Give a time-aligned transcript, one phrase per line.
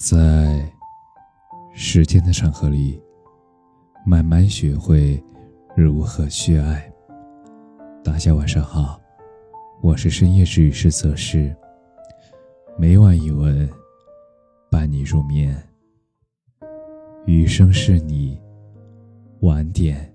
[0.00, 0.64] 在
[1.74, 3.02] 时间的长河里，
[4.06, 5.20] 慢慢学会
[5.74, 6.88] 如何去爱。
[8.04, 9.00] 大家晚上好，
[9.82, 11.52] 我是深夜治愈师泽师，
[12.78, 13.68] 每晚一文
[14.70, 15.60] 伴你入眠。
[17.26, 18.40] 余生是你，
[19.40, 20.14] 晚点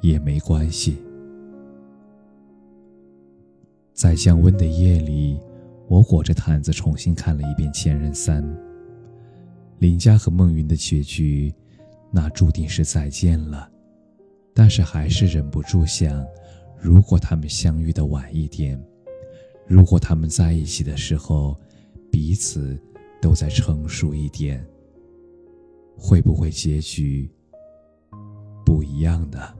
[0.00, 1.00] 也没关系。
[3.94, 5.40] 在降温的夜里，
[5.86, 8.42] 我裹着毯子重新看了一遍《前任三》。
[9.82, 11.52] 林佳和孟云的结局，
[12.12, 13.68] 那注定是再见了。
[14.54, 16.24] 但是还是忍不住想，
[16.80, 18.80] 如果他们相遇的晚一点，
[19.66, 21.60] 如果他们在一起的时候，
[22.12, 22.80] 彼此
[23.20, 24.64] 都在成熟一点，
[25.98, 27.28] 会不会结局
[28.64, 29.52] 不一样的？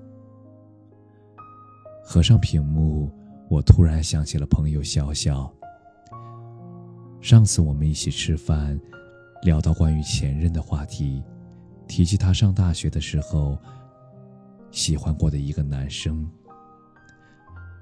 [2.04, 3.10] 合上屏幕，
[3.50, 5.52] 我突然想起了朋友小小。
[7.20, 8.80] 上次我们一起吃饭。
[9.42, 11.22] 聊到关于前任的话题，
[11.88, 13.58] 提及他上大学的时候
[14.70, 16.28] 喜欢过的一个男生。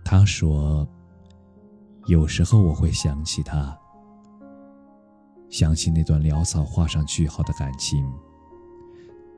[0.03, 0.89] 他说
[2.09, 3.79] ：“有时候我会想起他，
[5.51, 8.11] 想起那段潦草画上句号的感情。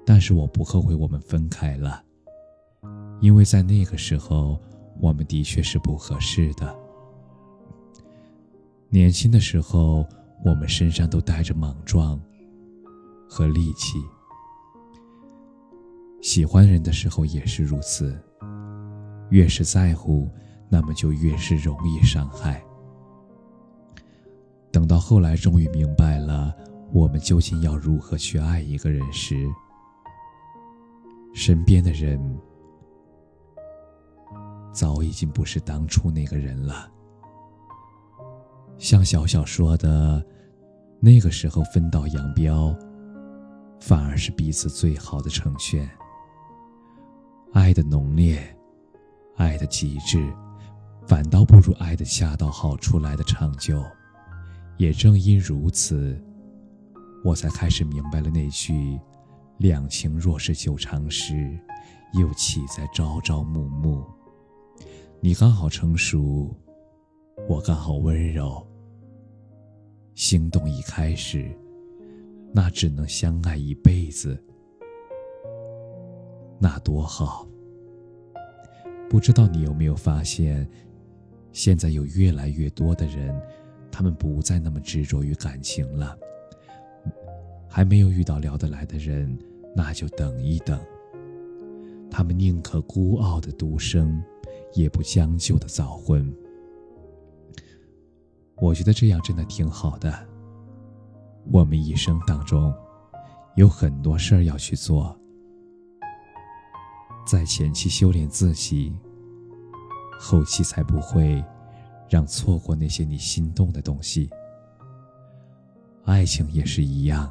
[0.06, 2.02] 但是我不后悔我们分开了，
[3.20, 4.60] 因为在那个时候
[5.00, 6.72] 我们的确是不合适的。
[8.90, 10.06] 年轻的时候。”
[10.44, 12.20] 我们身上都带着莽撞
[13.28, 13.96] 和戾气，
[16.20, 18.20] 喜欢人的时候也是如此。
[19.30, 20.28] 越是在乎，
[20.68, 22.62] 那么就越是容易伤害。
[24.72, 26.52] 等到后来终于明白了，
[26.92, 29.48] 我们究竟要如何去爱一个人时，
[31.32, 32.20] 身边的人
[34.72, 36.90] 早已经不是当初那个人了。
[38.76, 40.26] 像小小说的。
[41.04, 42.72] 那个时候分道扬镳，
[43.80, 45.84] 反而是彼此最好的成全。
[47.52, 48.38] 爱的浓烈，
[49.34, 50.32] 爱的极致，
[51.04, 53.84] 反倒不如爱的恰到好处来的长久。
[54.76, 56.16] 也正因如此，
[57.24, 58.96] 我才开始明白了那句
[59.58, 61.58] “两情若是久长时，
[62.14, 64.06] 又岂在朝朝暮暮”。
[65.20, 66.56] 你刚好成熟，
[67.48, 68.64] 我刚好温柔。
[70.32, 71.46] 心动一开始，
[72.54, 74.42] 那只能相爱一辈子，
[76.58, 77.46] 那多好。
[79.10, 80.66] 不知道你有没有发现，
[81.52, 83.38] 现在有越来越多的人，
[83.90, 86.16] 他们不再那么执着于感情了。
[87.68, 89.38] 还没有遇到聊得来的人，
[89.76, 90.80] 那就等一等。
[92.10, 94.24] 他们宁可孤傲的独生，
[94.72, 96.34] 也不将就的早婚。
[98.62, 100.16] 我觉得这样真的挺好的。
[101.50, 102.72] 我们一生当中，
[103.56, 105.18] 有很多事儿要去做，
[107.26, 108.94] 在前期修炼自己，
[110.16, 111.44] 后期才不会
[112.08, 114.30] 让错过那些你心动的东西。
[116.04, 117.28] 爱情也是一样，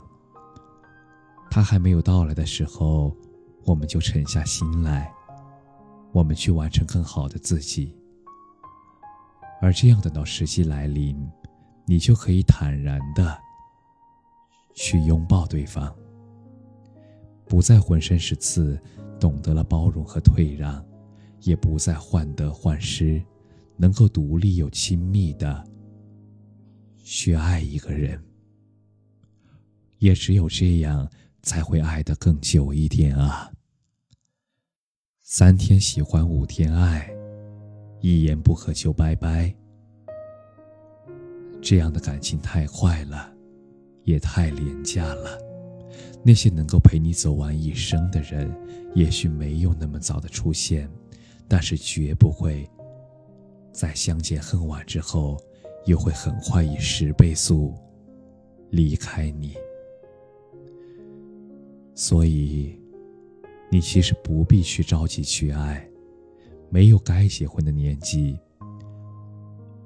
[1.50, 3.16] 它还没有到来的时候，
[3.64, 5.09] 我们就沉下心来，
[6.12, 7.96] 我们去完成更好的自己。
[9.62, 11.16] 而这样等到时机来临，
[11.86, 13.40] 你就可以坦然的
[14.74, 15.96] 去拥抱对方，
[17.46, 18.82] 不再浑身是刺，
[19.20, 20.84] 懂得了包容和退让，
[21.42, 23.24] 也不再患得患失，
[23.78, 25.64] 能够独立又亲密的
[26.98, 28.22] 去爱一个人。
[30.00, 31.08] 也只有这样，
[31.44, 33.52] 才会爱得更久一点啊！
[35.22, 37.21] 三天喜欢，五天爱。
[38.02, 39.54] 一言不合就拜拜，
[41.62, 43.32] 这样的感情太坏了，
[44.04, 45.38] 也太廉价了。
[46.24, 48.52] 那些能够陪你走完一生的人，
[48.96, 50.90] 也许没有那么早的出现，
[51.48, 52.68] 但是绝不会
[53.72, 55.38] 在相见恨晚之后，
[55.86, 57.74] 又会很快以十倍速
[58.72, 59.56] 离开你。
[61.94, 62.80] 所以，
[63.72, 65.88] 你其实不必去着急去爱。
[66.73, 68.40] 没有该结婚的年纪，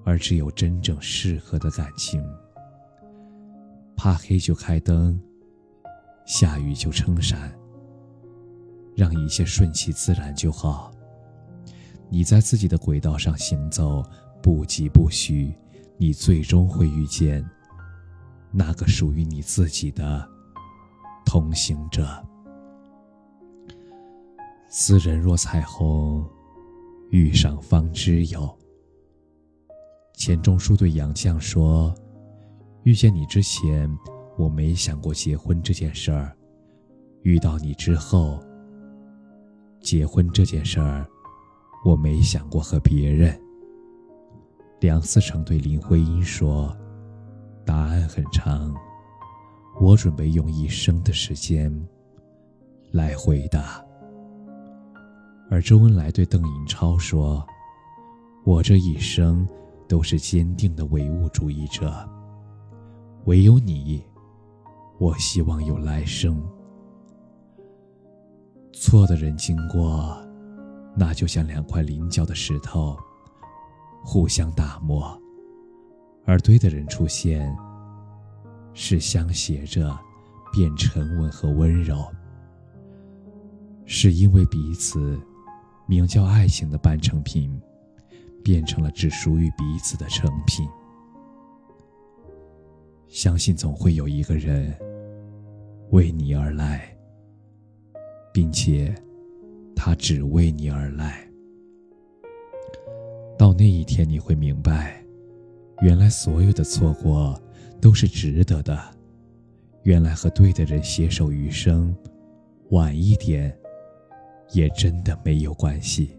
[0.04, 2.24] 而只有真正适合的感情。
[3.98, 5.20] 怕黑就开灯，
[6.28, 7.52] 下雨就撑伞，
[8.96, 10.92] 让一切顺其自然就好。
[12.08, 14.04] 你在自己的轨道上行走，
[14.44, 15.52] 不疾不徐，
[15.98, 17.44] 你最终会遇见
[18.52, 20.30] 那个属于你自己的
[21.26, 22.24] 同行者。
[24.70, 26.24] 斯人若彩虹。
[27.10, 28.57] 遇上方知有。
[30.13, 31.94] 钱钟书对杨绛说
[32.84, 33.90] ：“遇见你之前，
[34.38, 36.36] 我没想过结婚这件事儿。
[37.24, 38.40] 遇到你之后，
[39.81, 41.06] 结婚这件事儿，
[41.86, 43.40] 我没想过和别人。
[44.80, 46.75] 梁思成对林徽因说
[47.66, 48.74] ：“答案很长，
[49.80, 51.72] 我准备用一生的时间
[52.92, 53.85] 来回答。”
[55.48, 57.46] 而周恩来对邓颖超说
[58.44, 59.48] ：“我这一生
[59.88, 61.94] 都是坚定的唯物主义者，
[63.26, 64.04] 唯有你，
[64.98, 66.44] 我希望有来生。
[68.74, 70.18] 错的人经过，
[70.96, 72.98] 那就像两块棱角的石头，
[74.04, 75.16] 互相打磨；
[76.26, 77.56] 而对的人出现，
[78.74, 79.96] 是相携着
[80.52, 82.04] 变沉稳和温柔，
[83.86, 85.20] 是因为彼此。”
[85.88, 87.62] 名叫爱情的半成品，
[88.44, 90.68] 变成了只属于彼此的成品。
[93.08, 94.76] 相信总会有一个人
[95.92, 96.98] 为你而来，
[98.34, 98.94] 并且
[99.76, 101.26] 他只为你而来。
[103.38, 105.04] 到那一天，你会明白，
[105.82, 107.40] 原来所有的错过
[107.80, 108.78] 都是值得的。
[109.84, 111.96] 原来和对的人携手余生，
[112.72, 113.56] 晚一点。
[114.52, 116.18] 也真的没有关系。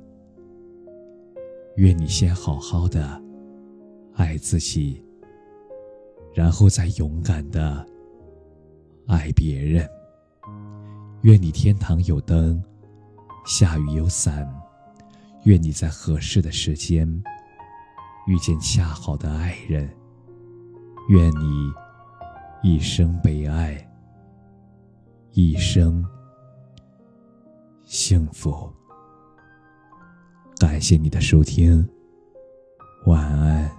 [1.76, 3.22] 愿你先好好的
[4.14, 5.02] 爱自己，
[6.34, 7.86] 然后再勇敢的
[9.06, 9.88] 爱别人。
[11.22, 12.62] 愿你天堂有灯，
[13.46, 14.48] 下雨有伞。
[15.44, 17.06] 愿你在合适的时间
[18.26, 19.88] 遇见恰好的爱人。
[21.08, 21.72] 愿你
[22.62, 23.88] 一生被爱，
[25.32, 26.04] 一生。
[27.86, 28.70] 幸福。
[30.58, 31.88] 感谢你的收听，
[33.06, 33.75] 晚安。